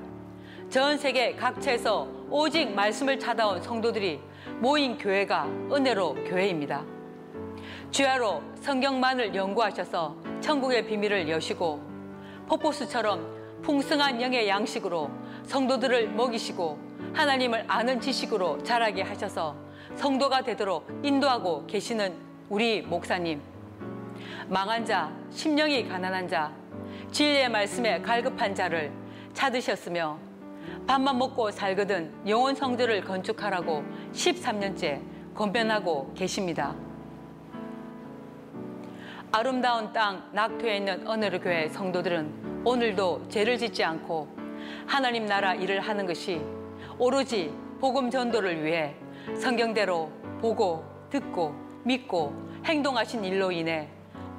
전 0.70 0.98
세계 0.98 1.36
각처에서 1.36 2.08
오직 2.30 2.72
말씀을 2.72 3.20
찾아온 3.20 3.62
성도들이 3.62 4.20
모인 4.60 4.98
교회가 4.98 5.46
은혜로 5.72 6.16
교회입니다. 6.26 6.84
주야로 7.92 8.42
성경만을 8.62 9.36
연구하셔서 9.36 10.16
천국의 10.42 10.88
비밀을 10.88 11.30
여시고 11.30 11.82
포포스처럼 12.48 13.35
풍성한 13.66 14.22
영의 14.22 14.48
양식으로 14.48 15.10
성도들을 15.48 16.10
먹이시고 16.10 16.78
하나님을 17.14 17.66
아는 17.68 18.00
지식으로 18.00 18.62
자라게 18.62 19.02
하셔서 19.02 19.56
성도가 19.96 20.44
되도록 20.44 20.88
인도하고 21.02 21.66
계시는 21.66 22.14
우리 22.48 22.84
목사님. 22.84 23.42
망한 24.50 24.86
자, 24.86 25.12
심령이 25.32 25.88
가난한 25.88 26.28
자, 26.28 26.52
진리의 27.12 27.50
말씀에 27.50 28.02
갈급한 28.02 28.54
자를 28.54 28.92
찾으셨으며 29.34 30.20
밥만 30.86 31.18
먹고 31.18 31.50
살거든 31.50 32.14
영혼 32.28 32.54
성전을 32.54 33.04
건축하라고 33.04 33.84
13년째 34.14 35.02
권변하고 35.34 36.14
계십니다. 36.14 36.76
아름다운 39.32 39.92
땅 39.92 40.30
낙토에 40.34 40.78
있는 40.78 41.08
어느르 41.08 41.40
교회 41.40 41.68
성도들은 41.68 42.45
오늘도 42.66 43.30
죄를 43.30 43.60
짓지 43.60 43.84
않고 43.84 44.28
하나님 44.88 45.28
나라 45.28 45.54
일을 45.54 45.82
하는 45.82 46.08
것이 46.08 46.42
오로지 46.98 47.54
복음 47.80 48.10
전도를 48.10 48.66
위해 48.66 48.96
성경대로 49.36 50.12
보고 50.42 50.84
듣고 51.12 51.54
믿고 51.84 52.34
행동하신 52.66 53.24
일로 53.24 53.52
인해 53.52 53.88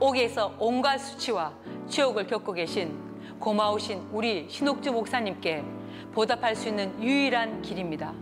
옥에서 0.00 0.56
온갖 0.58 0.98
수치와 0.98 1.54
치욕을 1.86 2.26
겪고 2.26 2.52
계신 2.52 2.98
고마우신 3.38 4.08
우리 4.10 4.48
신옥주 4.50 4.90
목사님께 4.90 5.62
보답할 6.12 6.56
수 6.56 6.68
있는 6.68 7.00
유일한 7.00 7.62
길입니다. 7.62 8.12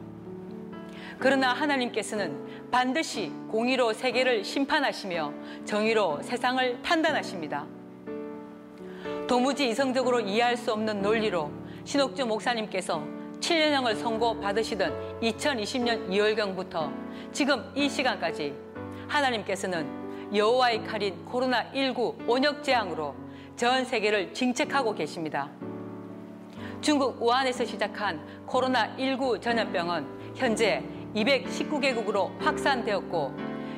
그러나 1.18 1.54
하나님께서는 1.54 2.70
반드시 2.70 3.32
공의로 3.48 3.94
세계를 3.94 4.44
심판하시며 4.44 5.32
정의로 5.64 6.20
세상을 6.20 6.82
판단하십니다. 6.82 7.64
도무지 9.26 9.68
이성적으로 9.68 10.20
이해할 10.20 10.56
수 10.56 10.72
없는 10.72 11.02
논리로 11.02 11.50
신옥주 11.84 12.26
목사님께서 12.26 13.02
7년형을 13.40 13.96
선고받으시던 13.96 15.20
2020년 15.20 16.08
2월경부터 16.08 16.92
지금 17.32 17.64
이 17.74 17.88
시간까지 17.88 18.54
하나님께서는 19.08 20.34
여호와의 20.34 20.84
칼인 20.84 21.24
코로나19 21.26 22.28
온역 22.28 22.62
재앙으로 22.62 23.14
전 23.56 23.84
세계를 23.84 24.32
징책하고 24.32 24.94
계십니다. 24.94 25.48
중국 26.80 27.22
우한에서 27.22 27.64
시작한 27.64 28.20
코로나19 28.46 29.40
전염병은 29.40 30.34
현재 30.34 30.82
219개국으로 31.14 32.30
확산되었고 32.40 33.32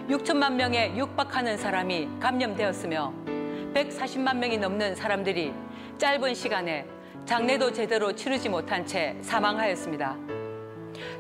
6천만 0.09 0.55
명에 0.55 0.97
육박하는 0.97 1.57
사람이 1.57 2.09
감염되었으며 2.21 3.36
140만 3.77 4.39
명이 4.39 4.57
넘는 4.57 4.95
사람들이 4.95 5.53
짧은 5.99 6.35
시간에 6.35 6.87
장례도 7.27 7.75
제대로 7.75 8.15
치르지 8.15 8.49
못한 8.49 8.87
채 8.87 9.15
사망하였습니다. 9.21 10.17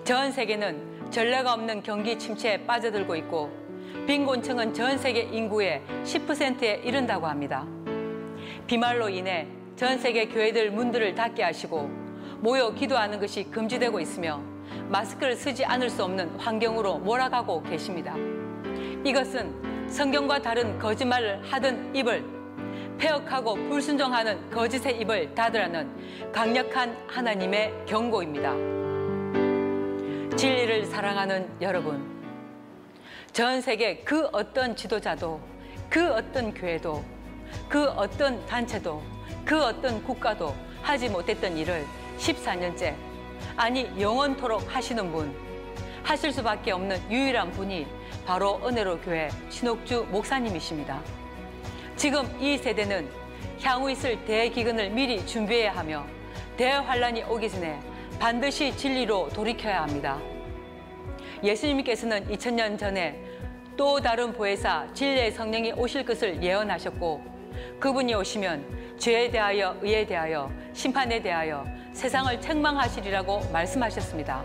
전 0.05 0.33
세계는 0.33 1.11
전례가 1.11 1.53
없는 1.53 1.83
경기 1.83 2.19
침체에 2.19 2.64
빠져들고 2.64 3.14
있고 3.16 3.53
빈곤층은 4.07 4.73
전 4.73 4.97
세계 4.97 5.21
인구의 5.21 5.83
10%에 6.05 6.81
이른다고 6.83 7.27
합니다. 7.27 7.66
비말로 8.66 9.11
인해 9.11 9.47
전 9.77 9.99
세계 9.99 10.27
교회들 10.27 10.71
문들을 10.71 11.14
닫게 11.14 11.42
하시고 11.42 11.90
모여 12.40 12.73
기도하는 12.73 13.21
것이 13.21 13.45
금지되고 13.51 14.01
있으며 14.01 14.40
마스크를 14.88 15.37
쓰지 15.37 15.62
않을 15.66 15.90
수 15.90 16.05
없는 16.05 16.31
환경으로 16.38 17.01
몰아가고 17.01 17.64
계십니다. 17.64 18.14
이것은 19.05 19.88
성경과 19.90 20.40
다른 20.40 20.79
거짓말을 20.79 21.42
하던 21.53 21.95
입을 21.95 22.36
폐역하고 22.98 23.54
불순종하는 23.54 24.50
거짓의 24.50 25.00
입을 25.00 25.35
닫으라는 25.35 26.32
강력한 26.32 26.96
하나님의 27.06 27.72
경고입니다. 27.87 28.54
진리를 30.37 30.87
사랑하는 30.87 31.48
여러분, 31.61 32.16
전 33.32 33.61
세계 33.61 33.98
그 33.98 34.26
어떤 34.32 34.74
지도자도, 34.74 35.40
그 35.90 36.12
어떤 36.12 36.54
교회도, 36.54 37.04
그 37.68 37.85
어떤 37.90 38.44
단체도, 38.46 39.02
그 39.44 39.62
어떤 39.62 40.02
국가도 40.02 40.54
하지 40.82 41.09
못했던 41.09 41.56
일을 41.56 41.85
14년째, 42.18 42.94
아니 43.56 43.88
영원토록 44.00 44.74
하시는 44.74 45.12
분, 45.12 45.35
하실 46.02 46.32
수밖에 46.32 46.72
없는 46.72 47.11
유일한 47.11 47.50
분이 47.50 47.87
바로 48.24 48.61
은혜로 48.64 49.00
교회 49.00 49.28
신옥주 49.50 50.06
목사님이십니다. 50.11 51.02
지금 51.96 52.28
이 52.38 52.59
세대는 52.59 53.09
향후 53.62 53.90
있을 53.90 54.22
대기근을 54.26 54.90
미리 54.90 55.24
준비해야 55.26 55.74
하며 55.74 56.04
대환란이 56.59 57.22
오기 57.24 57.50
전에 57.50 57.80
반드시 58.18 58.76
진리로 58.76 59.30
돌이켜야 59.30 59.82
합니다. 59.82 60.18
예수님께서는 61.42 62.28
2000년 62.28 62.78
전에 62.78 63.18
또 63.78 64.00
다른 64.00 64.32
보혜사 64.32 64.88
진리의 64.92 65.32
성령이 65.32 65.72
오실 65.72 66.04
것을 66.04 66.42
예언하셨고 66.42 67.24
그분이 67.80 68.14
오시면 68.14 68.96
죄에 68.98 69.30
대하여 69.30 69.76
의에 69.80 70.06
대하여 70.06 70.50
심판에 70.74 71.22
대하여 71.22 71.64
세상을 71.94 72.40
책망하시리라고 72.40 73.40
말씀하셨습니다. 73.52 74.44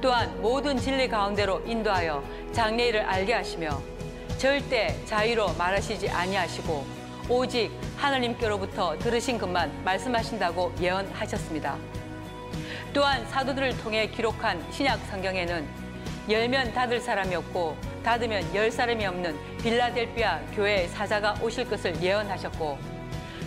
또한 0.00 0.40
모든 0.40 0.76
진리 0.76 1.08
가운데로 1.08 1.62
인도하여 1.66 2.22
장래일을 2.52 3.00
알게 3.00 3.34
하시며 3.34 3.97
절대 4.38 4.96
자유로 5.04 5.52
말하시지 5.54 6.08
아니하시고 6.08 6.86
오직 7.28 7.72
하나님께로부터 7.96 8.96
들으신 8.98 9.36
것만 9.36 9.82
말씀하신다고 9.84 10.72
예언하셨습니다. 10.80 11.76
또한 12.94 13.26
사도들을 13.26 13.76
통해 13.78 14.06
기록한 14.06 14.64
신약 14.70 15.00
성경에는 15.06 15.66
열면 16.30 16.72
닫을 16.72 17.00
사람이 17.00 17.34
없고 17.34 17.76
닫으면 18.04 18.54
열 18.54 18.70
사람이 18.70 19.04
없는 19.06 19.36
빌라델비아 19.58 20.40
교회의 20.54 20.86
사자가 20.86 21.34
오실 21.42 21.68
것을 21.68 22.00
예언하셨고 22.00 22.78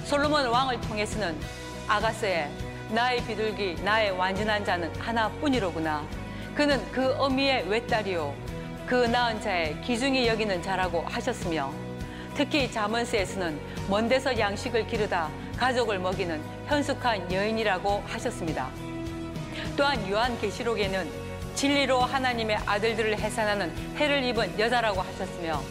솔로몬 0.04 0.46
왕을 0.46 0.82
통해서는 0.82 1.40
아가스에 1.88 2.50
나의 2.90 3.24
비둘기 3.24 3.82
나의 3.82 4.12
완전한 4.12 4.66
자는 4.66 4.94
하나뿐이로구나 4.98 6.06
그는 6.54 6.86
그 6.92 7.14
어미의 7.14 7.70
외딸이요 7.70 8.51
그 8.92 9.06
낳은 9.06 9.40
자의 9.40 9.80
기중이 9.80 10.28
여기는 10.28 10.62
자라고 10.62 11.04
하셨으며 11.04 11.74
특히 12.36 12.70
자문스에서는 12.70 13.58
먼 13.90 14.10
데서 14.10 14.38
양식을 14.38 14.86
기르다 14.86 15.30
가족을 15.56 15.98
먹이는 15.98 16.44
현숙한 16.68 17.32
여인이라고 17.32 18.04
하셨습니다. 18.06 18.70
또한 19.78 20.10
요한계시록에는 20.10 21.10
진리로 21.56 22.02
하나님의 22.02 22.58
아들들을 22.66 23.18
해산하는 23.18 23.74
해를 23.96 24.26
입은 24.26 24.60
여자라고 24.60 25.00
하셨으며 25.00 25.62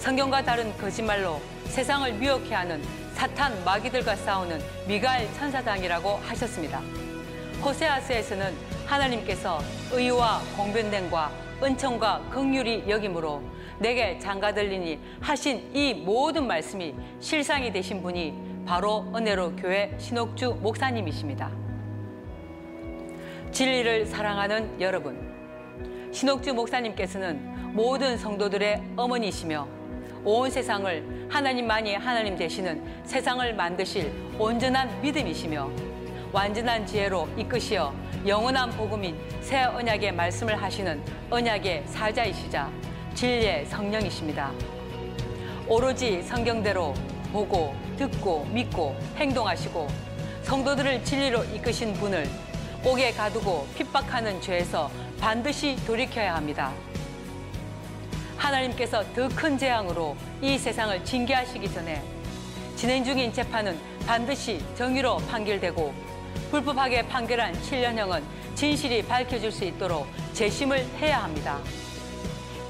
성경과 0.00 0.42
다른 0.42 0.76
거짓말로 0.76 1.40
세상을 1.68 2.12
미혹해 2.12 2.54
하는 2.54 2.82
사탄 3.14 3.64
마귀들과 3.64 4.14
싸우는 4.14 4.60
미가엘 4.86 5.32
천사장이라고 5.32 6.16
하셨습니다. 6.16 6.82
호세아스에서는 7.64 8.54
하나님께서 8.84 9.62
의와 9.90 10.42
공변됨과 10.54 11.47
은총과 11.62 12.30
긍휼이 12.30 12.88
여김으로 12.88 13.42
내게 13.78 14.18
장가 14.18 14.54
들리니 14.54 14.98
하신 15.20 15.70
이 15.74 15.94
모든 15.94 16.46
말씀이 16.46 16.94
실상이 17.20 17.72
되신 17.72 18.02
분이 18.02 18.34
바로 18.66 19.10
은혜로 19.14 19.56
교회 19.56 19.94
신옥주 19.98 20.58
목사님이십니다. 20.60 21.50
진리를 23.50 24.06
사랑하는 24.06 24.80
여러분, 24.80 26.10
신옥주 26.12 26.54
목사님께서는 26.54 27.74
모든 27.74 28.16
성도들의 28.16 28.82
어머니시며 28.96 29.66
온 30.24 30.50
세상을 30.50 31.28
하나님만이 31.30 31.94
하나님 31.94 32.36
되시는 32.36 32.82
세상을 33.04 33.54
만드실 33.54 34.12
온전한 34.38 35.00
믿음이시며 35.00 35.70
완전한 36.32 36.86
지혜로 36.86 37.28
이끄시어 37.36 37.94
영원한 38.26 38.70
복음인 38.70 39.18
새 39.40 39.62
언약의 39.64 40.12
말씀을 40.12 40.60
하시는 40.60 41.02
언약의 41.30 41.84
사자이시자 41.86 42.70
진리의 43.14 43.66
성령이십니다. 43.66 44.52
오로지 45.66 46.22
성경대로 46.22 46.94
보고 47.32 47.74
듣고 47.96 48.44
믿고 48.46 48.96
행동하시고 49.16 49.88
성도들을 50.42 51.04
진리로 51.04 51.44
이끄신 51.44 51.94
분을 51.94 52.28
옥에 52.84 53.12
가두고 53.12 53.66
핍박하는 53.74 54.40
죄에서 54.40 54.90
반드시 55.20 55.76
돌이켜야 55.86 56.36
합니다. 56.36 56.72
하나님께서 58.36 59.02
더 59.14 59.28
큰 59.28 59.58
재앙으로 59.58 60.16
이 60.40 60.56
세상을 60.56 61.04
징계하시기 61.04 61.72
전에 61.72 62.02
진행 62.76 63.02
중인 63.04 63.32
재판은 63.32 63.76
반드시 64.06 64.62
정의로 64.76 65.16
판결되고 65.16 65.92
불법하게 66.50 67.08
판결한 67.08 67.52
7년형은 67.54 68.22
진실이 68.54 69.02
밝혀질 69.02 69.52
수 69.52 69.64
있도록 69.64 70.06
재심을 70.32 70.84
해야 71.00 71.22
합니다. 71.22 71.58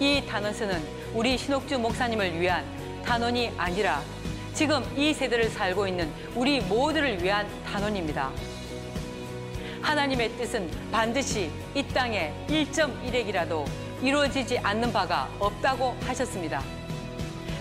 이 0.00 0.22
단원서는 0.26 0.82
우리 1.14 1.38
신옥주 1.38 1.78
목사님을 1.78 2.40
위한 2.40 2.64
단원이 3.04 3.52
아니라 3.56 4.02
지금 4.52 4.84
이 4.96 5.14
세대를 5.14 5.48
살고 5.50 5.86
있는 5.86 6.12
우리 6.34 6.60
모두를 6.60 7.22
위한 7.22 7.46
단원입니다. 7.64 8.30
하나님의 9.80 10.30
뜻은 10.36 10.70
반드시 10.90 11.50
이 11.74 11.82
땅에 11.82 12.34
1.1핵이라도 12.48 13.64
이루어지지 14.02 14.58
않는 14.58 14.92
바가 14.92 15.28
없다고 15.38 15.96
하셨습니다. 16.04 16.62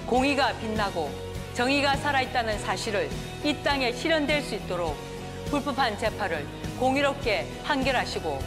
공의가 0.06 0.54
빛나고 0.58 1.12
정의가 1.54 1.96
살아있다는 1.96 2.60
사실을 2.60 3.10
이 3.43 3.56
땅에 3.63 3.91
실현될 3.91 4.41
수 4.41 4.56
있도록 4.56 5.07
불법한 5.50 5.98
재판을 5.98 6.46
공의롭게 6.80 7.48
판결하시고 7.64 8.40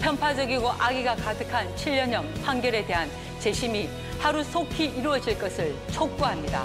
편파적이고 0.00 0.70
악의가 0.70 1.16
가득한 1.16 1.74
7년형 1.74 2.42
판결에 2.42 2.84
대한 2.86 3.10
재심이 3.38 3.88
하루 4.18 4.42
속히 4.42 4.86
이루어질 4.86 5.38
것을 5.38 5.74
촉구합니다. 5.92 6.64